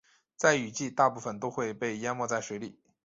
[0.35, 2.75] 在雨季大部分都会被淹没在水里。